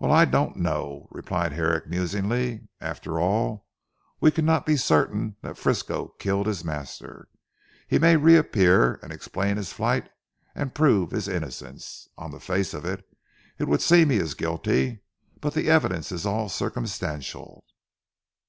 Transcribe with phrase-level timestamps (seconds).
[0.00, 3.68] "Well I don't know," replied Herrick musingly, "after all
[4.18, 7.28] we cannot be certain that Frisco killed his master.
[7.86, 10.08] He may re appear and explain his flight
[10.56, 12.08] and prove his innocence.
[12.18, 13.06] On the face of it,
[13.56, 15.02] it would seem he is guilty
[15.40, 17.62] but the evidence is all circumstantial.